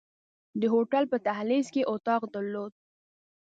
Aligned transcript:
د 0.61 0.63
هوټل 0.73 1.03
په 1.11 1.17
دهلیز 1.25 1.67
کې 1.73 1.81
یې 1.83 1.87
اتاق 1.93 2.21
درلود. 2.33 2.71